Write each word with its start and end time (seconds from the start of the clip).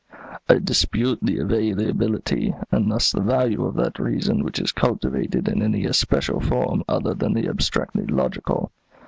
"I 0.49 0.57
dispute 0.57 1.19
the 1.21 1.37
availability, 1.37 2.55
and 2.71 2.89
thus 2.91 3.11
the 3.11 3.21
value 3.21 3.63
of 3.65 3.75
that 3.75 3.99
reason 3.99 4.43
which 4.43 4.57
is 4.57 4.71
cultivated 4.71 5.47
in 5.47 5.61
any 5.61 5.85
especial 5.85 6.39
form 6.39 6.83
other 6.89 7.13
than 7.13 7.33
the 7.33 7.47
abstractly 7.47 8.07
logical. 8.07 8.71